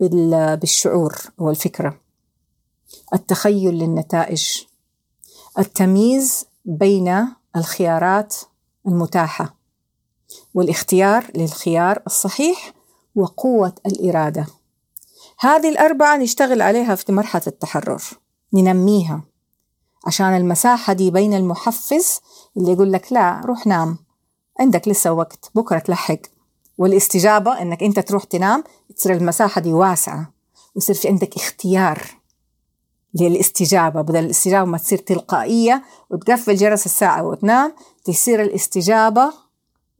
بالشعور 0.00 1.16
والفكرة. 1.38 2.00
التخيل 3.14 3.74
للنتائج. 3.74 4.62
التمييز 5.58 6.46
بين 6.64 7.26
الخيارات 7.56 8.36
المتاحة. 8.86 9.56
والاختيار 10.54 11.30
للخيار 11.34 12.02
الصحيح 12.06 12.72
وقوة 13.14 13.74
الإرادة. 13.86 14.46
هذه 15.38 15.68
الأربعة 15.68 16.16
نشتغل 16.16 16.62
عليها 16.62 16.94
في 16.94 17.12
مرحلة 17.12 17.42
التحرر 17.46 18.02
ننميها. 18.54 19.22
عشان 20.06 20.36
المساحة 20.36 20.92
دي 20.92 21.10
بين 21.10 21.34
المحفز 21.34 22.20
اللي 22.56 22.72
يقول 22.72 22.92
لك 22.92 23.12
لا 23.12 23.40
روح 23.44 23.66
نام. 23.66 23.98
عندك 24.60 24.88
لسه 24.88 25.12
وقت 25.12 25.50
بكرة 25.54 25.78
تلحق. 25.78 26.18
والاستجابة 26.78 27.62
إنك 27.62 27.82
أنت 27.82 27.98
تروح 27.98 28.24
تنام 28.24 28.64
تصير 28.96 29.12
المساحة 29.12 29.60
دي 29.60 29.72
واسعة 29.72 30.32
ويصير 30.74 30.94
في 30.94 31.08
عندك 31.08 31.36
اختيار 31.36 32.02
للاستجابة. 33.20 34.02
بدل 34.02 34.24
الاستجابة 34.24 34.70
ما 34.70 34.78
تصير 34.78 34.98
تلقائية 34.98 35.84
وتقفل 36.10 36.56
جرس 36.56 36.86
الساعة 36.86 37.24
وتنام 37.26 37.74
تصير 38.04 38.42
الاستجابة 38.42 39.32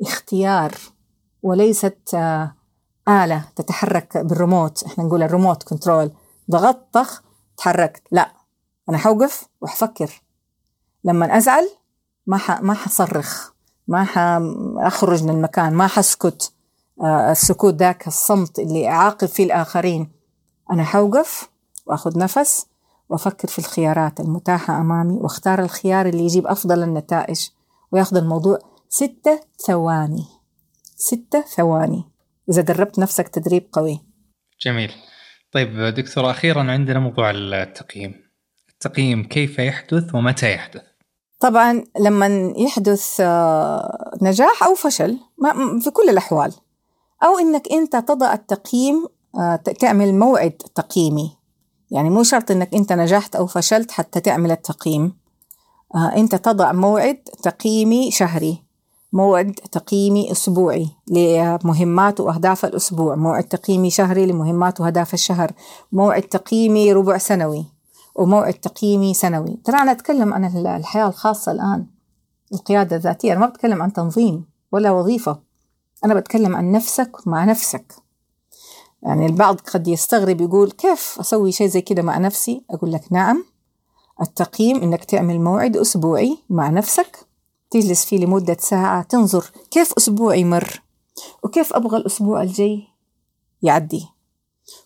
اختيار 0.02 0.75
وليست 1.43 2.14
آه، 2.14 2.55
آلة 3.08 3.44
تتحرك 3.56 4.18
بالريموت 4.18 4.84
إحنا 4.84 5.04
نقول 5.04 5.22
ال 5.23 5.28
remote 5.28 5.62
control 5.62 6.12
ضغطت 6.50 6.86
طخ 6.92 7.22
تحركت. 7.56 8.02
لا 8.10 8.32
أنا 8.88 8.98
حوقف 8.98 9.48
وحفكر. 9.60 10.22
لما 11.04 11.36
أزعل 11.36 11.68
ما 12.26 12.36
ح... 12.36 12.60
ما 12.60 12.75
حصرخ. 12.75 13.50
ما 13.88 14.04
حأخرج 14.04 15.25
من 15.25 15.30
المكان. 15.30 15.75
ما 15.75 15.86
حسكت. 15.86 16.52
آه 17.00 17.32
السكوت 17.32 17.75
ذاك 17.75 18.06
الصمت 18.06 18.58
اللي 18.58 18.88
أعاقب 18.88 19.28
فيه 19.28 19.44
الآخرين. 19.44 20.12
أنا 20.70 20.84
حوقف 20.84 21.50
وأخذ 21.86 22.18
نفس 22.18 22.66
وأفكر 23.08 23.48
في 23.48 23.58
الخيارات 23.58 24.20
المتاحة 24.20 24.80
أمامي 24.80 25.14
وأختار 25.14 25.62
الخيار 25.62 26.06
اللي 26.06 26.25
يجيب 26.25 26.46
أفضل 26.46 26.82
النتائج. 26.82 27.48
وياخذ 27.92 28.16
الموضوع 28.16 28.58
ستة 28.88 29.40
ثواني. 29.66 30.25
ستة 30.96 31.40
ثواني. 31.40 32.04
إذا 32.50 32.62
دربت 32.62 32.99
نفسك 32.99 33.29
تدريب 33.29 33.69
قوي. 33.73 34.00
جميل. 34.61 34.93
طيب 35.53 35.95
دكتور 35.95 36.31
أخيرا 36.31 36.62
عندنا 36.62 36.99
موضوع 36.99 37.31
التقييم. 37.31 38.15
التقييم 38.69 39.25
كيف 39.25 39.59
يحدث 39.59 40.15
ومتى 40.15 40.53
يحدث؟ 40.53 40.83
طبعا 41.41 41.85
لما 42.00 42.55
يحدث 42.57 43.21
آه، 43.21 44.19
نجاح 44.23 44.62
أو 44.62 44.75
فشل 44.75 45.19
في 45.81 45.91
كل 45.91 46.09
الأحوال. 46.09 46.53
أو 47.25 47.38
إنك 47.38 47.73
أنت 47.73 47.97
تضع 47.97 48.33
التقييم 48.33 49.07
آه، 49.38 49.57
تعمل 49.57 50.15
موعد 50.15 50.50
تقييمي. 50.50 51.37
يعني 51.91 52.11
مو 52.11 52.23
شرط 52.23 52.50
إنك 52.50 52.75
أنت 52.75 52.93
نجحت 52.93 53.37
أو 53.37 53.47
فشلت 53.47 53.91
حتى 53.91 54.21
تعمل 54.21 54.50
التقييم. 54.50 55.19
آه، 55.95 56.17
أنت 56.17 56.35
تضع 56.35 56.73
موعد 56.73 57.23
تقييمي 57.43 58.11
شهري. 58.11 58.65
موعد 59.16 59.52
تقييمي 59.52 60.32
أسبوعي 60.32 60.88
لمهمات 61.08 62.20
وأهداف 62.20 62.64
الأسبوع. 62.64 63.14
موعد 63.14 63.44
تقييمي 63.44 63.90
شهري 63.90 64.26
لمهمات 64.26 64.80
وأهداف 64.80 65.14
الشهر. 65.14 65.52
موعد 65.92 66.23
تقييمي 66.23 66.92
ربع 66.92 67.18
سنوي 67.18 67.64
وموعد 68.14 68.54
تقييمي 68.54 69.14
سنوي. 69.14 69.58
ترى 69.64 69.76
أنا 69.76 69.93
أتكلم 69.93 70.34
عن 70.34 70.45
الحياة 70.67 71.08
الخاصة 71.08 71.52
الآن 71.52 71.86
القيادة 72.52 72.97
الذاتية. 72.97 73.32
أنا 73.32 73.41
ما 73.41 73.47
بتكلم 73.47 73.82
عن 73.82 73.93
تنظيم 73.93 74.45
ولا 74.73 74.91
وظيفة. 74.91 75.38
أنا 76.04 76.14
بتكلم 76.14 76.56
عن 76.56 76.73
نفسك 76.73 77.26
مع 77.26 77.45
نفسك. 77.45 77.95
يعني 79.02 79.26
البعض 79.26 79.60
قد 79.60 79.88
يستغرب 79.88 80.41
يقول 80.41 80.71
كيف 80.71 81.17
أسوي 81.21 81.52
شيء 81.52 81.67
زي 81.67 81.80
كده 81.80 82.02
مع 82.02 82.19
نفسي؟ 82.19 82.64
أقول 82.71 82.93
لك 82.93 83.12
نعم 83.12 83.45
التقييم 84.23 84.82
إنك 84.82 85.04
تعمل 85.04 85.41
موعد 85.41 85.76
أسبوعي 85.76 86.38
مع 86.50 86.71
نفسك 86.71 87.25
تجلس 87.80 88.04
فيه 88.04 88.19
لمدة 88.19 88.56
ساعة 88.60 89.02
تنظر 89.02 89.45
كيف 89.71 89.93
أسبوعي 89.93 90.45
مر 90.45 90.82
وكيف 91.43 91.73
أبغى 91.73 91.97
الأسبوع 91.97 92.43
الجاي 92.43 92.89
يعدي؟ 93.62 94.06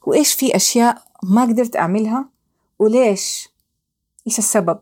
وإيش 0.06 0.32
في 0.32 0.56
أشياء 0.56 1.02
ما 1.22 1.42
قدرت 1.42 1.76
أعملها؟ 1.76 2.28
وليش؟ 2.78 3.48
إيش 4.26 4.38
السبب؟ 4.38 4.78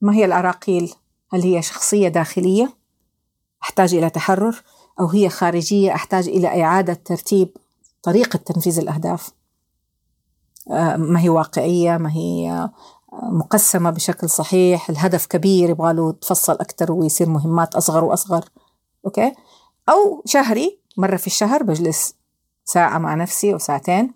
ما 0.00 0.14
هي 0.14 0.24
العراقيل 0.24 0.94
هل 1.32 1.42
هي 1.42 1.62
شخصية 1.62 2.08
داخلية؟ 2.08 2.76
أحتاج 3.62 3.94
إلى 3.94 4.10
تحرر؟ 4.10 4.62
أو 5.00 5.06
هي 5.06 5.28
خارجية؟ 5.28 5.94
أحتاج 5.94 6.28
إلى 6.28 6.62
إعادة 6.62 6.94
ترتيب 6.94 7.56
طريقة 8.02 8.36
تنفيذ 8.36 8.78
الأهداف؟ 8.78 9.30
آه، 10.70 10.96
ما 10.96 11.20
هي 11.20 11.28
واقعية؟ 11.28 11.96
ما 11.96 12.12
هي 12.12 12.68
مقسمة 13.22 13.90
بشكل 13.90 14.30
صحيح 14.30 14.90
الهدف 14.90 15.26
كبير 15.26 15.70
يبغى 15.70 15.92
له 15.92 16.12
تفصل 16.12 16.52
أكثر 16.52 16.92
ويصير 16.92 17.28
مهمات 17.28 17.74
أصغر 17.74 18.04
وأصغر. 18.04 18.44
أوكي؟ 19.06 19.32
أو 19.88 20.22
شهري 20.26 20.78
مرة 20.96 21.16
في 21.16 21.26
الشهر 21.26 21.62
بجلس 21.62 22.14
ساعة 22.64 22.98
مع 22.98 23.14
نفسي 23.14 23.52
أو 23.52 23.58
ساعتين 23.58 24.14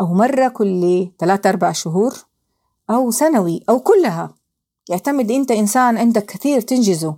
أو 0.00 0.14
مرة 0.14 0.48
كل 0.48 1.10
ثلاثة 1.18 1.50
أربع 1.50 1.72
شهور 1.72 2.14
أو 2.90 3.10
سنوي 3.10 3.64
أو 3.68 3.80
كلها. 3.80 4.34
يعتمد 4.88 5.30
أنت 5.30 5.50
إنسان 5.50 5.98
عندك 5.98 6.26
كثير 6.26 6.60
تنجزه 6.60 7.16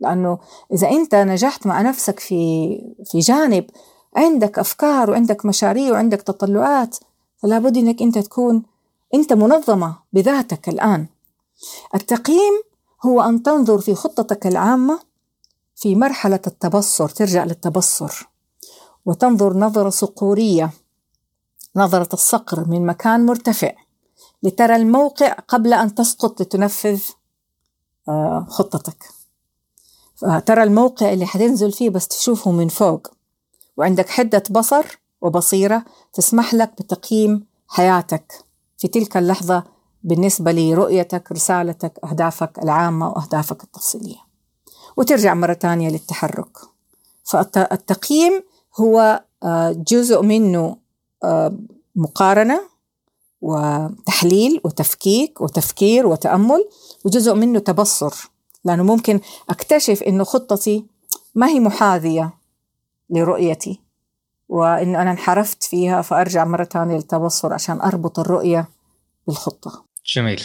لأنه 0.00 0.38
إذا 0.72 0.90
أنت 0.90 1.14
نجحت 1.14 1.66
مع 1.66 1.82
نفسك 1.82 2.20
في 2.20 2.68
في 3.04 3.18
جانب 3.18 3.64
عندك 4.16 4.58
أفكار 4.58 5.10
وعندك 5.10 5.46
مشاريع 5.46 5.92
وعندك 5.92 6.22
تطلعات 6.22 6.96
فلا 7.36 7.58
بد 7.58 7.76
أنك 7.76 8.02
أنت 8.02 8.18
تكون 8.18 8.62
أنت 9.14 9.32
منظمة 9.32 9.96
بذاتك 10.12 10.68
الآن. 10.68 11.06
التقييم 11.94 12.62
هو 13.06 13.20
أن 13.20 13.42
تنظر 13.42 13.80
في 13.80 13.94
خطتك 13.94 14.46
العامة 14.46 15.00
في 15.76 15.94
مرحلة 15.94 16.40
التبصر 16.46 17.08
ترجع 17.08 17.44
للتبصر 17.44 18.28
وتنظر 19.06 19.56
نظرة 19.56 19.90
صقورية 19.90 20.70
نظرة 21.76 22.08
الصقر 22.12 22.68
من 22.68 22.86
مكان 22.86 23.26
مرتفع 23.26 23.72
لترى 24.42 24.76
الموقع 24.76 25.32
قبل 25.32 25.72
أن 25.72 25.94
تسقط 25.94 26.40
لتنفذ 26.42 27.00
آه، 28.08 28.46
خطتك. 28.48 29.04
ترى 30.46 30.62
الموقع 30.62 31.12
اللي 31.12 31.26
حتنزل 31.26 31.72
فيه 31.72 31.90
بس 31.90 32.08
تشوفه 32.08 32.50
من 32.50 32.68
فوق 32.68 33.08
وعندك 33.76 34.08
حدة 34.08 34.42
بصر 34.50 34.98
وبصيرة 35.20 35.84
تسمح 36.12 36.54
لك 36.54 36.72
بتقييم 36.82 37.46
حياتك. 37.68 38.49
في 38.80 38.88
تلك 38.88 39.16
اللحظة 39.16 39.64
بالنسبة 40.02 40.52
لرؤيتك 40.52 41.32
رسالتك 41.32 41.98
أهدافك 42.04 42.58
العامة 42.58 43.08
وأهدافك 43.08 43.64
التفصيلية. 43.64 44.16
وترجع 44.96 45.34
مرة 45.34 45.54
ثانية 45.54 45.88
للتحرك. 45.88 46.58
فالتقييم 47.24 48.42
هو 48.80 49.24
آه، 49.42 49.72
جزء 49.72 50.22
منه 50.22 50.76
آه، 51.24 51.56
مقارنة 51.96 52.60
وتحليل 53.40 54.60
وتفكيك 54.64 55.40
وتفكير 55.40 56.06
وتأمل 56.06 56.68
وجزء 57.04 57.34
منه 57.34 57.58
تبصر. 57.58 58.30
لأنه 58.64 58.82
ممكن 58.82 59.20
أكتشف 59.50 60.02
إنه 60.02 60.24
خطتي 60.24 60.86
ما 61.34 61.48
هي 61.48 61.60
محاذية 61.60 62.32
لرؤيتي. 63.10 63.80
وإنه 64.50 65.02
أنا 65.02 65.10
انحرفت 65.10 65.62
فيها 65.62 66.02
فأرجع 66.02 66.44
مرة 66.44 66.64
ثانية 66.64 66.96
للتبصر 66.96 67.52
عشان 67.52 67.80
أربط 67.80 68.18
الرؤية 68.18 68.68
بالخطة. 69.26 69.84
جميل. 70.06 70.42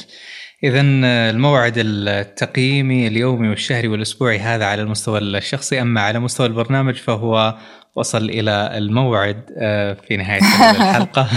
إذا 0.64 0.82
الموعد 0.82 1.74
التقييمي 1.78 3.08
اليومي 3.08 3.50
والشهري 3.50 3.88
والأسبوعي 3.88 4.40
هذا 4.40 4.66
على 4.66 4.82
المستوى 4.82 5.20
الشخصي 5.20 5.82
أما 5.82 6.02
على 6.02 6.20
مستوى 6.20 6.48
البرنامج 6.48 6.96
فهو 6.96 7.56
وصل 7.96 8.30
إلى 8.30 8.78
الموعد 8.78 9.42
آه، 9.58 9.98
في 10.08 10.18
نهاية 10.18 10.42
الحلقة. 10.72 11.28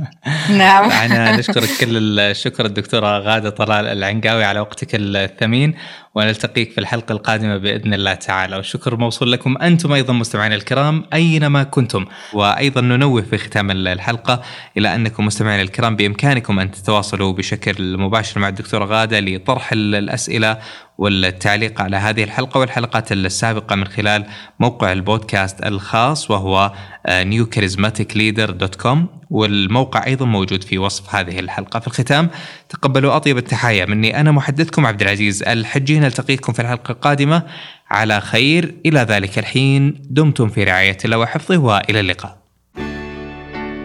نعم. 0.58 0.90
أنا 1.04 1.36
نشكرك 1.36 1.68
كل 1.80 2.20
الشكر 2.20 2.66
الدكتورة 2.66 3.18
غادة 3.18 3.50
طلال 3.50 3.86
العنقاوي 3.86 4.44
على 4.44 4.60
وقتك 4.60 4.88
الثمين. 4.94 5.74
ونلتقيك 6.14 6.72
في 6.72 6.78
الحلقة 6.78 7.12
القادمة 7.12 7.56
بإذن 7.56 7.94
الله 7.94 8.14
تعالى. 8.14 8.56
والشكر 8.56 8.96
موصول 8.96 9.32
لكم 9.32 9.58
أنتم 9.58 9.92
أيضا 9.92 10.12
مستمعين 10.12 10.52
الكرام 10.52 11.04
أينما 11.12 11.62
كنتم. 11.62 12.06
وأيضا 12.32 12.80
ننوه 12.80 13.22
في 13.22 13.38
ختام 13.38 13.70
الحلقة 13.70 14.42
إلى 14.76 14.94
أنكم 14.94 15.26
مستمعين 15.26 15.60
الكرام 15.60 15.96
بإمكانكم 15.96 16.58
أن 16.58 16.70
تتواصلوا 16.70 17.32
بشكل 17.32 17.96
مباشر 17.98 18.40
مع 18.40 18.48
الدكتورة 18.48 18.84
غادة 18.84 19.20
لطرح 19.20 19.72
الأسئلة 19.72 20.58
والتعليق 20.98 21.80
على 21.80 21.96
هذه 21.96 22.24
الحلقة 22.24 22.60
والحلقات 22.60 23.12
السابقة 23.12 23.76
من 23.76 23.86
خلال 23.86 24.26
موقع 24.60 24.92
البودكاست 24.92 25.66
الخاص 25.66 26.30
وهو 26.30 26.72
newcharismaticleader.com 27.08 28.98
والموقع 29.30 30.06
أيضا 30.06 30.26
موجود 30.26 30.64
في 30.64 30.78
وصف 30.78 31.14
هذه 31.14 31.38
الحلقة. 31.40 31.80
في 31.80 31.86
الختام 31.86 32.30
تقبلوا 32.68 33.16
أطيب 33.16 33.38
التحايا 33.38 33.86
مني 33.86 34.20
أنا 34.20 34.32
محدثكم 34.32 34.86
عبد 34.86 35.02
العزيز 35.02 35.42
الحجي. 35.42 35.98
نلتقيكم 35.98 36.52
في 36.52 36.62
الحلقة 36.62 36.92
القادمة. 36.92 37.42
على 37.90 38.20
خير. 38.20 38.74
إلى 38.86 39.00
ذلك 39.00 39.38
الحين. 39.38 40.02
دمتم 40.10 40.48
في 40.48 40.64
رعاية 40.64 40.98
الله 41.04 41.18
وحفظه 41.18 41.58
وإلى 41.58 42.00
اللقاء. 42.00 42.42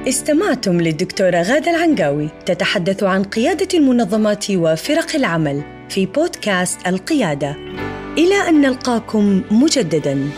استمعتم 0.08 0.82
للدكتورة 0.82 1.41
غادة 1.41 1.71
العنقاوي 1.71 2.30
تتحدث 2.45 3.03
عن 3.03 3.23
قيادة 3.23 3.67
المنظمات 3.73 4.45
وفرق 4.51 5.15
العمل 5.15 5.63
في 5.89 6.06
بودكاست 6.06 6.88
القيادة. 6.88 7.56
إلى 8.17 8.49
أن 8.49 8.62
نلقاكم 8.62 9.41
مجدداً. 9.51 10.30